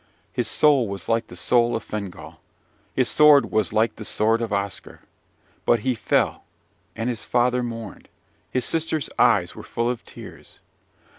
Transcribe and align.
His 0.33 0.47
soul 0.47 0.87
was 0.87 1.07
like 1.07 1.27
the 1.27 1.35
soul 1.35 1.75
of 1.75 1.83
Fingal: 1.83 2.39
his 2.95 3.07
sword 3.07 3.51
like 3.71 3.97
the 3.97 4.03
sword 4.03 4.41
of 4.41 4.51
Oscar. 4.51 5.01
But 5.63 5.81
he 5.81 5.93
fell, 5.93 6.43
and 6.95 7.07
his 7.07 7.23
father 7.23 7.61
mourned: 7.61 8.09
his 8.49 8.65
sister's 8.65 9.11
eyes 9.19 9.53
were 9.55 9.61
full 9.61 9.91
of 9.91 10.03
tears. 10.03 10.57